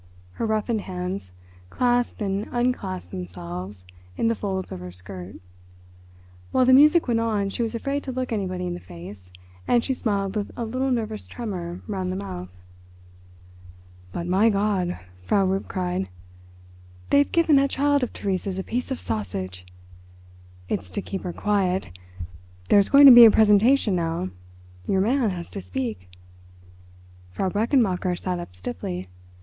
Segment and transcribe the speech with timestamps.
[0.31, 1.31] Her roughened hands
[1.69, 3.85] clasped and unclasped themselves
[4.17, 5.35] in the folds of her skirt.
[6.51, 9.29] While the music went on she was afraid to look anybody in the face,
[9.67, 12.49] and she smiled with a little nervous tremor round the mouth.
[14.11, 16.09] "But, my God," Frau Rupp cried,
[17.11, 19.67] "they've given that child of Theresa's a piece of sausage.
[20.67, 21.95] It's to keep her quiet.
[22.69, 26.09] There's going to be a presentation now—your man has to speak."
[27.29, 29.07] Frau Brechenmacher sat up stiffly.